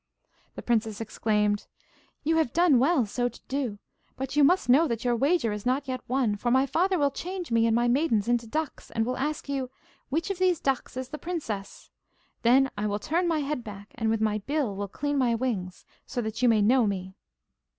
The 0.55 0.63
princess 0.63 0.99
exclaimed: 0.99 1.67
'You 2.23 2.37
have 2.37 2.53
done 2.53 2.79
well 2.79 3.05
so 3.05 3.29
to 3.29 3.39
do; 3.47 3.77
but 4.15 4.35
you 4.35 4.43
must 4.43 4.67
know 4.67 4.87
that 4.87 5.05
your 5.05 5.15
wager 5.15 5.51
is 5.51 5.63
not 5.63 5.87
yet 5.87 6.01
won, 6.07 6.37
for 6.37 6.49
my 6.49 6.65
father 6.65 6.97
will 6.97 7.11
change 7.11 7.51
me 7.51 7.67
and 7.67 7.75
my 7.75 7.87
maidens 7.87 8.27
into 8.27 8.47
ducks, 8.47 8.89
and 8.89 9.05
will 9.05 9.15
ask 9.15 9.47
you, 9.47 9.69
"Which 10.09 10.31
of 10.31 10.39
these 10.39 10.59
ducks 10.59 10.97
is 10.97 11.09
the 11.09 11.19
princess?" 11.19 11.91
Then 12.41 12.71
I 12.75 12.87
will 12.87 12.97
turn 12.97 13.27
my 13.27 13.41
head 13.41 13.63
back, 13.63 13.91
and 13.93 14.09
with 14.09 14.21
my 14.21 14.39
bill 14.39 14.75
will 14.75 14.87
clean 14.87 15.19
my 15.19 15.35
wings, 15.35 15.85
so 16.07 16.19
that 16.23 16.41
you 16.41 16.49
may 16.49 16.63
know 16.63 16.87
me. 16.87 17.13